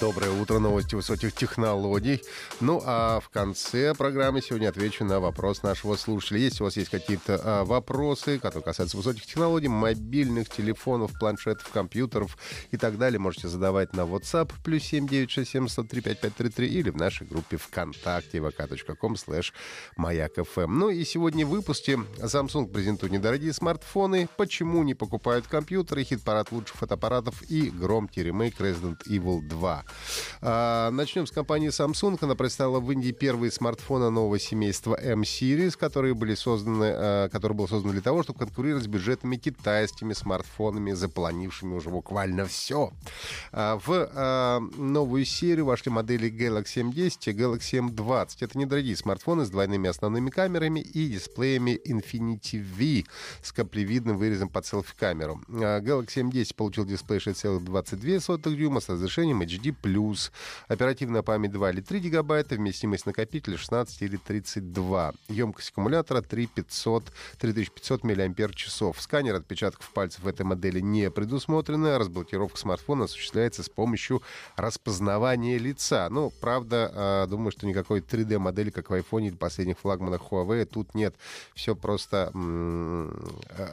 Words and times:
Доброе 0.00 0.30
утро, 0.30 0.58
новости 0.58 0.94
высоких 0.94 1.34
технологий. 1.34 2.22
Ну, 2.60 2.80
а 2.86 3.20
в 3.20 3.28
конце 3.28 3.94
программы 3.94 4.40
сегодня 4.40 4.70
отвечу 4.70 5.04
на 5.04 5.20
вопрос 5.20 5.62
нашего 5.62 5.94
слушателя. 5.96 6.38
Если 6.38 6.62
у 6.62 6.64
вас 6.64 6.78
есть 6.78 6.88
какие-то 6.88 7.38
а, 7.44 7.64
вопросы, 7.64 8.38
которые 8.38 8.62
касаются 8.62 8.96
высоких 8.96 9.26
технологий, 9.26 9.68
мобильных 9.68 10.48
телефонов, 10.48 11.12
планшетов, 11.20 11.68
компьютеров 11.68 12.38
и 12.70 12.78
так 12.78 12.96
далее, 12.96 13.18
можете 13.18 13.48
задавать 13.48 13.92
на 13.92 14.02
WhatsApp 14.02 14.50
плюс 14.64 14.84
7967 14.84 15.68
103 15.68 16.00
5533 16.00 16.66
или 16.66 16.88
в 16.88 16.96
нашей 16.96 17.26
группе 17.26 17.58
ВКонтакте 17.58 18.38
vk.com 18.38 19.16
слэш 19.16 19.52
маяк.фм. 19.98 20.78
Ну 20.78 20.88
и 20.88 21.04
сегодня 21.04 21.44
в 21.44 21.50
выпуске 21.50 21.98
Samsung 22.16 22.72
презентует 22.72 23.12
недорогие 23.12 23.52
смартфоны, 23.52 24.30
почему 24.38 24.82
не 24.82 24.94
покупают 24.94 25.46
компьютеры, 25.46 26.04
хит-парад 26.04 26.52
лучших 26.52 26.76
фотоаппаратов 26.76 27.42
и 27.50 27.68
громкий 27.68 28.22
ремейк 28.22 28.58
Resident 28.58 28.96
Evil 29.06 29.42
2. 29.42 29.84
А, 30.42 30.90
начнем 30.90 31.26
с 31.26 31.30
компании 31.30 31.68
Samsung. 31.68 32.18
Она 32.20 32.34
представила 32.34 32.80
в 32.80 32.90
Индии 32.90 33.12
первые 33.12 33.52
смартфоны 33.52 34.10
нового 34.10 34.38
семейства 34.38 34.98
M-Series, 35.00 35.76
которые 35.78 36.14
были 36.14 36.34
созданы, 36.34 36.92
а, 36.94 37.28
которые 37.28 37.56
было 37.56 37.66
создано 37.66 37.92
для 37.92 38.02
того, 38.02 38.22
чтобы 38.22 38.38
конкурировать 38.38 38.84
с 38.84 38.86
бюджетными 38.86 39.36
китайскими 39.36 40.14
смартфонами, 40.14 40.92
заполонившими 40.92 41.74
уже 41.74 41.90
буквально 41.90 42.46
все. 42.46 42.90
А, 43.52 43.78
в 43.84 44.60
новую 44.76 45.24
серию 45.24 45.66
вошли 45.66 45.90
модели 45.90 46.30
Galaxy 46.30 46.82
M10 46.82 47.18
и 47.26 47.32
Galaxy 47.32 47.88
M20. 47.88 48.28
Это 48.40 48.58
недорогие 48.58 48.96
смартфоны 48.96 49.44
с 49.44 49.50
двойными 49.50 49.88
основными 49.88 50.30
камерами 50.30 50.80
и 50.80 51.08
дисплеями 51.08 51.78
Infinity 51.86 52.62
V 52.62 53.04
с 53.42 53.52
каплевидным 53.52 54.16
вырезом 54.16 54.48
под 54.48 54.64
селфи-камеру. 54.64 55.40
Galaxy 55.48 56.22
M10 56.22 56.54
получил 56.54 56.84
дисплей 56.84 57.18
6,22 57.18 58.54
дюйма 58.54 58.80
с 58.80 58.88
разрешением 58.88 59.42
HD+, 59.42 59.74
оперативная 60.68 61.22
память 61.22 61.52
2 61.52 61.70
или 61.70 61.80
3 61.80 62.00
гигабайта, 62.00 62.54
вместимость 62.54 63.06
накопителя 63.06 63.56
16 63.56 64.02
или 64.02 64.16
32, 64.16 65.12
емкость 65.28 65.70
аккумулятора 65.70 66.22
3500, 66.22 67.04
3500 67.38 68.04
мАч. 68.04 68.68
Сканер 68.98 69.34
отпечатков 69.34 69.90
пальцев 69.90 70.22
в 70.22 70.28
этой 70.28 70.42
модели 70.42 70.80
не 70.80 71.10
предусмотрено, 71.10 71.98
разблокировка 71.98 72.58
смартфона 72.58 73.04
осуществляется 73.04 73.62
с 73.62 73.68
помощью 73.68 74.22
распознавания 74.56 75.58
лица. 75.58 76.08
Ну, 76.10 76.32
правда, 76.40 76.90
а, 76.94 77.26
думаю, 77.26 77.50
что 77.52 77.66
никакой 77.66 78.00
3D-модели, 78.00 78.70
как 78.70 78.90
в 78.90 78.94
iPhone 78.94 79.26
или 79.26 79.36
последних 79.36 79.78
флагманах 79.78 80.22
Huawei, 80.30 80.64
тут 80.64 80.94
нет. 80.94 81.14
Все 81.54 81.74
просто 81.74 82.30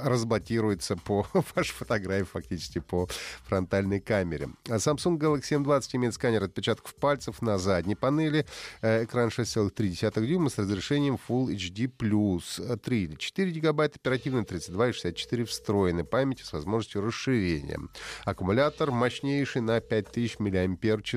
разблокируется 0.04 0.96
по 0.96 1.28
вашей 1.56 1.74
фотографии, 1.74 2.26
фактически 2.26 2.80
по 2.80 3.08
фронтальной 3.46 4.00
камере. 4.00 4.50
А 4.68 4.76
Samsung 4.76 5.18
Galaxy 5.18 5.62
M20 5.64 5.97
имеет 5.98 6.14
сканер 6.14 6.44
отпечатков 6.44 6.96
пальцев 6.96 7.42
на 7.42 7.58
задней 7.58 7.96
панели, 7.96 8.46
э, 8.82 9.04
экран 9.04 9.30
6,3 9.30 10.26
дюйма 10.26 10.50
с 10.50 10.58
разрешением 10.58 11.20
Full 11.28 11.48
HD+, 11.56 12.78
3 12.78 13.04
или 13.04 13.16
4 13.16 13.52
гигабайта 13.52 13.98
оперативной, 14.00 14.46
32 14.46 14.90
и 14.90 14.92
64 14.94 15.46
встроенной 15.46 16.04
памяти 16.04 16.44
с 16.44 16.54
возможностью 16.54 17.02
расширения. 17.02 17.80
Аккумулятор 18.26 18.92
мощнейший 18.92 19.62
на 19.62 19.80
5000 19.80 20.40
мАч. 20.40 21.16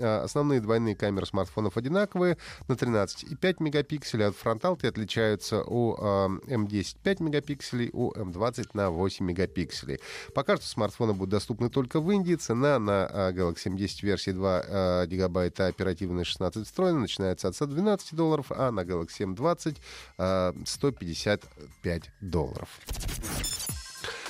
Основные 0.00 0.60
двойные 0.60 0.96
камеры 0.96 1.26
смартфонов 1.26 1.76
одинаковые 1.76 2.38
на 2.68 2.74
13,5 2.74 3.56
мегапикселей, 3.62 4.26
от 4.26 4.36
фронталки 4.36 4.86
отличаются 4.86 5.62
у 5.62 5.96
M10 5.96 6.96
5 7.02 7.20
мегапикселей, 7.20 7.90
у 7.92 8.12
M20 8.12 8.70
на 8.74 8.90
8 8.90 9.24
мегапикселей. 9.26 10.00
Пока 10.34 10.56
что 10.56 10.66
смартфоны 10.66 11.12
будут 11.12 11.30
доступны 11.30 11.70
только 11.70 12.00
в 12.00 12.10
Индии. 12.10 12.34
Цена 12.34 12.78
на 12.78 13.32
Galaxy 13.34 13.66
M10 13.66 14.04
версии 14.12 14.32
2 14.32 14.62
э, 14.64 15.06
гигабайта 15.06 15.66
оперативной 15.66 16.24
16 16.24 16.66
встроенной 16.66 17.02
начинается 17.02 17.48
от 17.48 17.54
112 17.54 18.14
долларов, 18.14 18.46
а 18.50 18.70
на 18.70 18.80
Galaxy 18.80 19.24
M20 19.34 19.76
э, 20.18 20.52
155 20.64 22.10
долларов. 22.20 22.68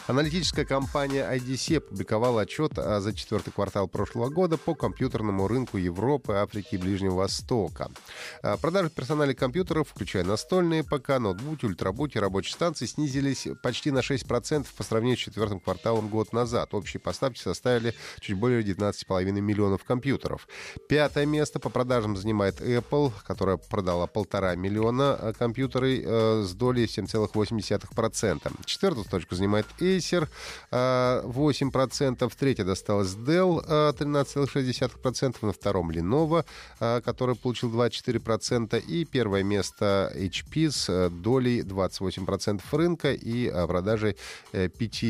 Аналитическая 0.08 0.64
компания 0.64 1.24
IDC 1.32 1.76
опубликовала 1.76 2.42
отчет 2.42 2.72
за 2.74 3.14
четвертый 3.14 3.52
квартал 3.52 3.86
прошлого 3.86 4.30
года 4.30 4.58
по 4.58 4.74
компьютерному 4.74 5.46
рынку 5.46 5.78
Европы, 5.78 6.32
Африки 6.32 6.74
и 6.74 6.76
Ближнего 6.76 7.14
Востока. 7.14 7.88
А, 8.42 8.56
продажи 8.56 8.90
персональных 8.90 9.36
компьютеров, 9.36 9.88
включая 9.88 10.24
настольные 10.24 10.82
ПК, 10.82 11.20
ноутбуки, 11.20 11.66
ультрабуки, 11.66 12.18
рабочие 12.18 12.52
станции, 12.52 12.86
снизились 12.86 13.46
почти 13.62 13.92
на 13.92 14.00
6% 14.00 14.66
по 14.76 14.82
сравнению 14.82 15.18
с 15.18 15.20
четвертым 15.20 15.60
кварталом 15.60 16.08
год 16.08 16.32
назад. 16.32 16.74
Общие 16.74 17.00
поставки 17.00 17.38
составили 17.38 17.94
чуть 18.19 18.36
более 18.36 18.62
19,5 18.62 19.30
миллионов 19.40 19.84
компьютеров. 19.84 20.48
Пятое 20.88 21.26
место 21.26 21.60
по 21.60 21.70
продажам 21.70 22.16
занимает 22.16 22.60
Apple, 22.60 23.12
которая 23.24 23.56
продала 23.56 24.08
полтора 24.08 24.56
миллиона 24.56 25.14
а, 25.14 25.32
компьютеров 25.32 25.88
э, 25.88 26.42
с 26.44 26.54
долей 26.54 26.86
7,8%. 26.86 28.52
Четвертую 28.64 29.06
точку 29.08 29.36
занимает 29.36 29.66
Acer 29.98 30.28
8%, 30.70 32.32
третья 32.38 32.64
досталась 32.64 33.14
Dell 33.14 33.62
13,6%, 33.66 35.36
на 35.42 35.53
втором 35.53 35.91
Lenovo, 35.91 36.44
который 36.78 37.34
получил 37.34 37.70
24%, 37.70 38.81
и 38.81 39.04
первое 39.04 39.42
место 39.42 40.12
HP 40.14 40.70
с 40.70 41.10
долей 41.10 41.62
28% 41.62 42.60
рынка 42.72 43.12
и 43.12 43.50
продажей 43.66 44.16
5 44.52 45.02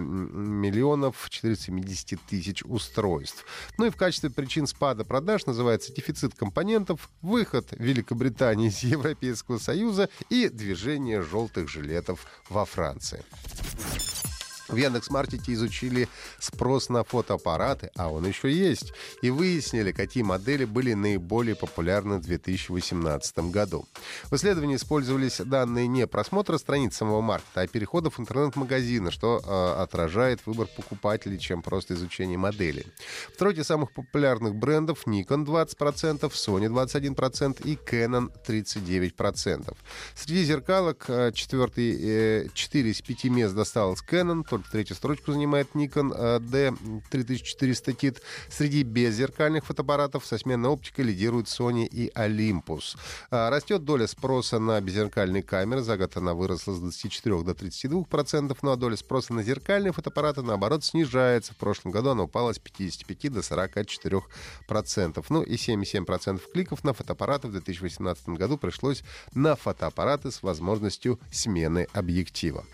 миллионов 0.00 1.28
470 1.28 2.20
тысяч 2.22 2.62
устройств. 2.64 3.44
Ну 3.78 3.86
и 3.86 3.90
в 3.90 3.96
качестве 3.96 4.30
причин 4.30 4.66
спада 4.66 5.04
продаж 5.04 5.46
называется 5.46 5.92
дефицит 5.92 6.34
компонентов, 6.34 7.08
выход 7.22 7.66
Великобритании 7.72 8.68
из 8.68 8.82
Европейского 8.82 9.58
Союза 9.58 10.08
и 10.28 10.48
движение 10.48 11.22
желтых 11.22 11.68
жилетов 11.68 12.26
во 12.48 12.64
Франции. 12.64 13.24
В 14.70 14.76
Яндекс.Маркете 14.76 15.52
изучили 15.54 16.08
спрос 16.38 16.90
на 16.90 17.02
фотоаппараты, 17.02 17.90
а 17.96 18.08
он 18.08 18.24
еще 18.24 18.52
есть, 18.52 18.92
и 19.20 19.30
выяснили, 19.30 19.90
какие 19.90 20.22
модели 20.22 20.64
были 20.64 20.94
наиболее 20.94 21.56
популярны 21.56 22.18
в 22.18 22.22
2018 22.22 23.50
году. 23.50 23.86
В 24.30 24.36
исследовании 24.36 24.76
использовались 24.76 25.38
данные 25.38 25.88
не 25.88 26.06
просмотра 26.06 26.56
страниц 26.56 26.96
самого 26.96 27.20
маркета, 27.20 27.62
а 27.62 27.66
переходов 27.66 28.20
интернет-магазина, 28.20 29.10
что 29.10 29.40
э, 29.44 29.82
отражает 29.82 30.46
выбор 30.46 30.68
покупателей, 30.68 31.38
чем 31.38 31.62
просто 31.62 31.94
изучение 31.94 32.38
модели. 32.38 32.86
В 33.34 33.38
тройке 33.38 33.64
самых 33.64 33.90
популярных 33.92 34.54
брендов 34.54 35.04
Nikon 35.04 35.44
20%, 35.46 36.20
Sony 36.30 36.68
21% 36.68 37.66
и 37.66 37.74
Canon 37.74 38.30
39%. 38.46 39.76
Среди 40.14 40.44
зеркалок 40.44 41.06
э, 41.08 41.32
четвертый, 41.32 42.44
э, 42.44 42.48
4 42.54 42.90
из 42.90 43.02
5 43.02 43.24
мест 43.24 43.54
досталось 43.54 44.00
Canon, 44.08 44.44
только 44.60 44.70
третью 44.70 44.96
строчку 44.96 45.32
занимает 45.32 45.68
Nikon 45.74 46.40
D3400 46.40 47.96
Kit. 47.96 48.18
Среди 48.48 48.82
беззеркальных 48.82 49.64
фотоаппаратов 49.64 50.26
со 50.26 50.38
сменной 50.38 50.70
оптикой 50.70 51.06
лидируют 51.06 51.46
Sony 51.46 51.86
и 51.86 52.10
Olympus. 52.14 52.96
А, 53.30 53.50
растет 53.50 53.84
доля 53.84 54.06
спроса 54.06 54.58
на 54.58 54.80
беззеркальные 54.80 55.42
камеры. 55.42 55.82
За 55.82 55.96
год 55.96 56.16
она 56.16 56.34
выросла 56.34 56.74
с 56.74 56.78
24 56.78 57.42
до 57.42 57.54
32 57.54 58.04
процентов, 58.04 58.62
ну 58.62 58.72
а 58.72 58.76
доля 58.76 58.96
спроса 58.96 59.32
на 59.32 59.42
зеркальные 59.42 59.92
фотоаппараты, 59.92 60.42
наоборот, 60.42 60.84
снижается. 60.84 61.52
В 61.54 61.56
прошлом 61.56 61.92
году 61.92 62.10
она 62.10 62.24
упала 62.24 62.52
с 62.52 62.58
55 62.58 63.32
до 63.32 63.42
44 63.42 64.22
процентов. 64.66 65.30
Ну 65.30 65.42
и 65.42 65.56
77 65.56 66.04
процентов 66.04 66.50
кликов 66.52 66.84
на 66.84 66.92
фотоаппараты 66.92 67.48
в 67.48 67.52
2018 67.52 68.28
году 68.30 68.58
пришлось 68.58 69.02
на 69.34 69.56
фотоаппараты 69.56 70.30
с 70.30 70.42
возможностью 70.42 71.18
смены 71.30 71.86
объектива. 71.92 72.64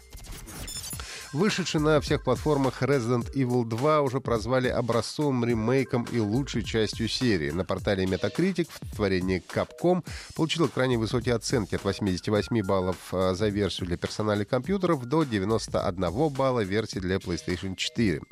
Вышедший 1.36 1.82
на 1.82 2.00
всех 2.00 2.24
платформах 2.24 2.82
Resident 2.82 3.30
Evil 3.34 3.66
2 3.66 4.00
уже 4.00 4.20
прозвали 4.20 4.68
образцовым 4.68 5.44
ремейком 5.44 6.04
и 6.10 6.18
лучшей 6.18 6.64
частью 6.64 7.08
серии. 7.08 7.50
На 7.50 7.62
портале 7.62 8.06
Metacritic 8.06 8.68
в 8.70 8.96
творении 8.96 9.42
Capcom 9.46 10.02
получила 10.34 10.66
крайне 10.66 10.96
высокие 10.96 11.34
оценки 11.34 11.74
от 11.74 11.84
88 11.84 12.62
баллов 12.62 12.96
э, 13.12 13.34
за 13.34 13.48
версию 13.48 13.88
для 13.88 13.98
персональных 13.98 14.48
компьютеров 14.48 15.04
до 15.04 15.24
91 15.24 16.30
балла 16.30 16.60
версии 16.60 17.00
для 17.00 17.16
PlayStation 17.16 17.76
4. 17.76 18.22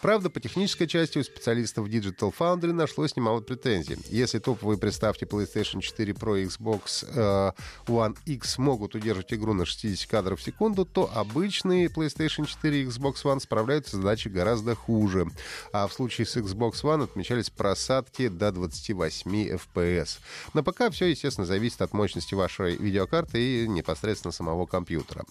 Правда, 0.00 0.30
по 0.30 0.40
технической 0.40 0.86
части 0.86 1.18
у 1.18 1.22
специалистов 1.22 1.88
Digital 1.88 2.32
Foundry 2.38 2.72
нашлось 2.72 3.14
немало 3.14 3.40
претензий. 3.40 3.98
Если 4.08 4.38
топовые 4.38 4.78
приставки 4.78 5.24
PlayStation 5.24 5.82
4 5.82 6.14
Pro 6.14 6.40
и 6.40 6.46
Xbox 6.46 7.04
э, 7.14 7.52
One 7.88 8.16
X 8.24 8.56
могут 8.56 8.94
удерживать 8.94 9.34
игру 9.34 9.52
на 9.52 9.66
60 9.66 10.10
кадров 10.10 10.40
в 10.40 10.42
секунду, 10.42 10.86
то 10.86 11.10
обычные 11.14 11.88
PlayStation 11.88 12.46
4 12.46 12.53
и 12.62 12.84
Xbox 12.84 13.22
One 13.24 13.40
справляются 13.40 13.96
с 13.96 14.00
задачей 14.00 14.28
гораздо 14.28 14.74
хуже. 14.74 15.26
А 15.72 15.86
в 15.86 15.92
случае 15.92 16.26
с 16.26 16.36
Xbox 16.36 16.82
One 16.82 17.04
отмечались 17.04 17.50
просадки 17.50 18.28
до 18.28 18.52
28 18.52 19.30
FPS. 19.30 20.18
На 20.52 20.62
ПК 20.62 20.90
все, 20.90 21.06
естественно, 21.06 21.46
зависит 21.46 21.82
от 21.82 21.92
мощности 21.92 22.34
вашей 22.34 22.76
видеокарты 22.76 23.64
и 23.64 23.68
непосредственно 23.68 24.32
самого 24.32 24.66
компьютера. 24.66 25.24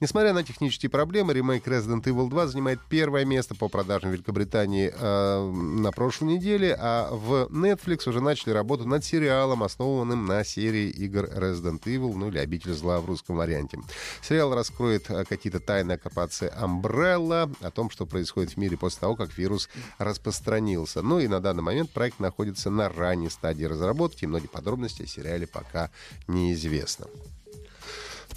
Несмотря 0.00 0.32
на 0.32 0.42
технические 0.42 0.90
проблемы, 0.90 1.32
ремейк 1.32 1.66
Resident 1.66 2.04
Evil 2.04 2.28
2 2.28 2.46
занимает 2.48 2.80
первое 2.88 3.24
место 3.24 3.54
по 3.54 3.68
продажам 3.68 4.10
в 4.10 4.12
Великобритании 4.14 4.92
э, 4.94 5.50
на 5.50 5.92
прошлой 5.92 6.34
неделе, 6.34 6.76
а 6.78 7.10
в 7.12 7.48
Netflix 7.50 8.08
уже 8.08 8.20
начали 8.20 8.52
работу 8.52 8.86
над 8.86 9.04
сериалом, 9.04 9.62
основанным 9.62 10.26
на 10.26 10.44
серии 10.44 10.88
игр 10.88 11.24
Resident 11.24 11.82
Evil, 11.84 12.14
ну 12.14 12.28
или 12.28 12.38
Обитель 12.38 12.72
зла 12.72 13.00
в 13.00 13.06
русском 13.06 13.36
варианте. 13.36 13.78
Сериал 14.22 14.54
раскроет 14.54 15.10
э, 15.10 15.24
какие-то 15.24 15.60
тайны 15.60 15.92
оккупации 15.92 16.50
Umbrella, 16.70 17.52
о 17.60 17.70
том, 17.70 17.90
что 17.90 18.06
происходит 18.06 18.52
в 18.52 18.56
мире 18.56 18.76
после 18.76 19.00
того, 19.00 19.16
как 19.16 19.36
вирус 19.36 19.68
распространился. 19.98 21.02
Ну 21.02 21.18
и 21.18 21.28
на 21.28 21.40
данный 21.40 21.62
момент 21.62 21.90
проект 21.90 22.20
находится 22.20 22.70
на 22.70 22.88
ранней 22.88 23.30
стадии 23.30 23.64
разработки, 23.64 24.24
и 24.24 24.26
многие 24.26 24.48
подробности 24.48 25.02
о 25.02 25.06
сериале 25.06 25.46
пока 25.46 25.90
неизвестно. 26.28 27.06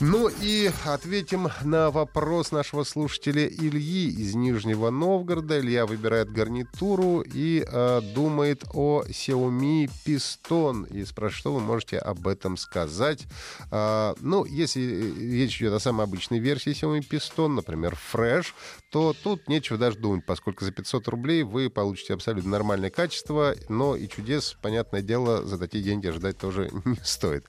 Ну 0.06 0.28
и 0.28 0.70
ответим 0.84 1.48
на 1.64 1.90
вопрос 1.90 2.52
нашего 2.52 2.84
слушателя 2.84 3.48
Ильи 3.48 4.10
из 4.10 4.36
Нижнего 4.36 4.90
Новгорода. 4.90 5.62
Илья 5.62 5.86
выбирает 5.86 6.30
гарнитуру 6.30 7.22
и 7.22 7.66
э, 7.66 8.02
думает 8.14 8.66
о 8.74 9.04
Xiaomi 9.04 9.90
Piston. 10.06 10.94
И 10.94 11.06
спрашивает, 11.06 11.40
что 11.40 11.54
вы 11.54 11.62
можете 11.62 12.00
об 12.00 12.28
этом 12.28 12.58
сказать. 12.58 13.26
Э, 13.72 14.14
ну, 14.20 14.44
если 14.44 14.82
речь 14.82 15.62
идет 15.62 15.72
о 15.72 15.80
самой 15.80 16.04
обычной 16.04 16.40
версии 16.40 16.74
Xiaomi 16.74 17.08
Piston, 17.10 17.48
например, 17.48 17.98
Fresh, 18.14 18.48
то 18.90 19.16
тут 19.24 19.48
нечего 19.48 19.78
даже 19.80 19.98
думать, 20.00 20.26
поскольку 20.26 20.66
за 20.66 20.74
500 20.74 21.08
рублей 21.08 21.44
вы 21.44 21.70
получите 21.70 22.14
абсолютно 22.14 22.52
нормальное 22.52 22.90
качество, 22.90 23.56
но 23.70 23.96
и 23.96 24.10
чудес, 24.10 24.58
понятное 24.62 25.02
дело, 25.02 25.46
за 25.46 25.58
такие 25.58 25.82
деньги 25.82 26.10
ждать 26.10 26.38
тоже 26.38 26.70
не 26.86 27.00
стоит. 27.04 27.46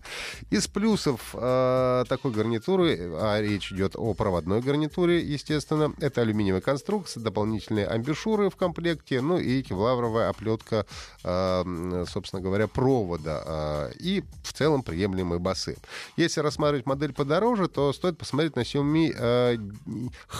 Из 0.50 0.68
плюсов 0.68 1.34
э, 1.34 2.04
такой 2.08 2.30
гарнитуры, 2.44 2.98
а 3.14 3.40
речь 3.40 3.72
идет 3.72 3.96
о 3.96 4.12
проводной 4.12 4.60
гарнитуре, 4.60 5.20
естественно, 5.20 5.94
это 6.00 6.20
алюминиевая 6.20 6.60
конструкция, 6.60 7.22
дополнительные 7.22 7.86
амбушюры 7.86 8.50
в 8.50 8.56
комплекте, 8.56 9.20
ну 9.22 9.38
и 9.38 9.62
кевларовая 9.62 10.28
оплетка, 10.28 10.84
э, 11.22 12.04
собственно 12.06 12.42
говоря, 12.42 12.68
провода 12.68 13.90
э, 13.90 13.92
и 13.98 14.22
в 14.42 14.52
целом 14.52 14.82
приемлемые 14.82 15.38
басы. 15.38 15.76
Если 16.16 16.40
рассматривать 16.40 16.86
модель 16.86 17.14
подороже, 17.14 17.68
то 17.68 17.92
стоит 17.92 18.18
посмотреть 18.18 18.56
на 18.56 18.60
Xiaomi 18.60 19.14
э, 19.16 19.56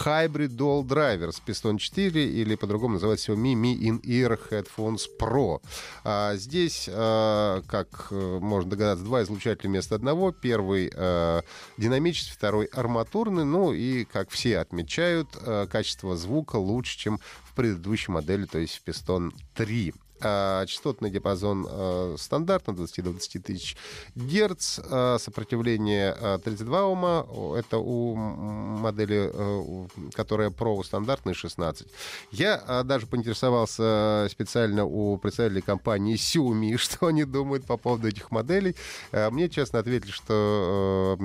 Hybrid 0.04 0.56
Dual 0.56 0.84
Driver 0.84 1.32
с 1.32 1.40
Piston 1.44 1.78
4 1.78 2.28
или 2.28 2.54
по-другому 2.54 2.94
называется 2.94 3.32
Xiaomi 3.32 3.54
Mi 3.54 3.74
In-Ear 3.78 4.38
Headphones 4.50 5.02
Pro. 5.18 5.62
А 6.04 6.36
здесь, 6.36 6.84
как 6.84 8.08
э, 8.10 8.38
можно 8.40 8.70
догадаться, 8.70 9.04
два 9.04 9.22
излучателя 9.22 9.70
вместо 9.70 9.94
одного. 9.94 10.32
Первый 10.32 10.90
динамический, 11.84 12.32
второй 12.32 12.64
арматурный. 12.66 13.44
Ну 13.44 13.75
и, 13.75 14.04
как 14.04 14.31
все 14.31 14.58
отмечают, 14.58 15.28
э, 15.38 15.66
качество 15.70 16.16
звука 16.16 16.56
лучше, 16.56 16.98
чем 16.98 17.19
в 17.44 17.54
предыдущей 17.54 18.10
модели, 18.10 18.46
то 18.46 18.58
есть 18.58 18.81
в 18.82 18.88
Piston 18.88 19.32
3. 19.54 19.92
А, 20.24 20.64
частотный 20.64 21.10
диапазон 21.10 21.66
а, 21.68 22.14
стандартно 22.18 22.72
20-20 22.72 23.40
тысяч 23.40 23.76
герц, 24.14 24.80
а, 24.90 25.18
сопротивление 25.18 26.16
32 26.42 26.86
Ома, 26.86 27.26
это 27.58 27.76
у 27.76 28.14
модели, 28.14 29.30
которая 30.14 30.48
Pro 30.48 30.82
стандартный 30.82 31.34
16. 31.34 31.88
Я 32.32 32.82
даже 32.84 33.06
поинтересовался 33.06 34.26
специально 34.30 34.84
у 34.84 35.18
представителей 35.18 35.60
компании 35.60 36.16
Xiaomi, 36.16 36.76
что 36.78 37.08
они 37.08 37.24
думают 37.24 37.66
по 37.66 37.76
поводу 37.76 38.08
этих 38.08 38.30
моделей. 38.30 38.74
Мне 39.12 39.50
честно 39.50 39.80
ответили, 39.80 40.10
что 40.10 41.18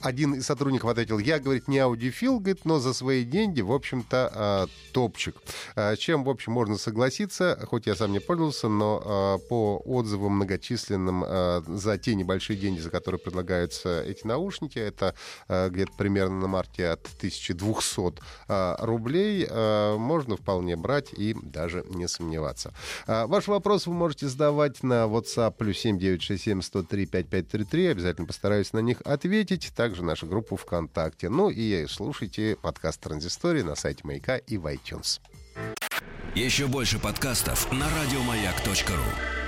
один 0.00 0.34
из 0.34 0.46
сотрудников 0.46 0.90
ответил, 0.90 1.18
я, 1.18 1.38
говорит, 1.38 1.68
не 1.68 1.78
аудиофил, 1.78 2.40
говорит, 2.40 2.64
но 2.64 2.78
за 2.78 2.92
свои 2.92 3.24
деньги, 3.24 3.60
в 3.60 3.72
общем-то, 3.72 4.32
а, 4.34 4.66
топчик. 4.92 5.36
А, 5.76 5.94
чем, 5.96 6.24
в 6.24 6.30
общем, 6.30 6.52
можно 6.52 6.76
согласиться, 6.76 7.58
хоть 7.68 7.86
я 7.86 7.94
сам 7.94 8.12
не 8.12 8.18
пользовался, 8.18 8.68
но 8.68 9.02
а, 9.04 9.38
по 9.38 9.80
отзывам 9.84 10.32
многочисленным 10.32 11.24
за 11.66 11.98
те 11.98 12.14
небольшие 12.14 12.58
деньги, 12.58 12.80
за 12.80 12.90
которые 12.90 13.20
предлагаются 13.20 14.02
эти 14.02 14.26
наушники, 14.26 14.78
это 14.78 15.14
где-то 15.48 15.92
примерно 15.96 16.40
на 16.40 16.46
марте 16.46 16.88
от 16.88 17.06
1200 17.18 18.20
рублей, 18.84 19.48
можно 19.98 20.36
вполне 20.36 20.76
брать 20.76 21.12
и 21.12 21.36
даже 21.42 21.84
не 21.88 22.08
сомневаться. 22.08 22.72
Ваши 23.06 23.50
вопросы 23.50 23.90
вы 23.90 23.96
можете 23.96 24.28
задавать 24.28 24.82
на 24.82 25.04
WhatsApp 25.04 25.54
плюс 25.58 25.78
7967 25.78 26.62
103 26.62 27.06
5533. 27.06 27.86
Обязательно 27.86 28.26
постараюсь 28.26 28.72
на 28.72 28.80
них 28.80 29.00
ответить 29.04 29.59
также 29.68 30.02
нашу 30.02 30.26
группу 30.26 30.56
ВКонтакте. 30.56 31.28
Ну 31.28 31.50
и 31.50 31.86
слушайте 31.86 32.56
подкаст 32.60 33.00
«Транзистория» 33.00 33.64
на 33.64 33.74
сайте 33.74 34.00
Маяка 34.04 34.36
и 34.38 34.56
в 34.56 34.66
iTunes. 34.66 35.20
Еще 36.34 36.66
больше 36.68 36.98
подкастов 36.98 37.70
на 37.72 37.86
радиомаяк.ру 37.90 39.39